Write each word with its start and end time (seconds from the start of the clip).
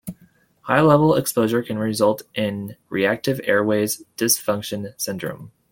High-level 0.61 1.13
exposure 1.13 1.61
can 1.61 1.77
result 1.77 2.23
in 2.33 2.75
reactive 2.89 3.39
airways 3.45 4.03
dysfunction 4.17 4.99
syndrome. 4.99 5.51